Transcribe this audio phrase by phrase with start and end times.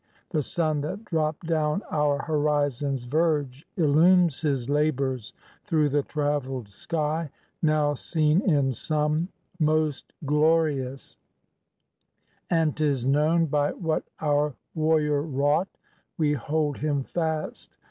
[0.31, 5.31] The sun that dropped down our horizon's verge, Illumes his labours
[5.63, 7.29] through the travelled sky,
[7.61, 9.27] Now seen in sum,
[9.59, 11.17] most glorious;
[12.49, 15.67] and 'tis known By what our warrior wrought
[16.17, 17.77] we hold him fast.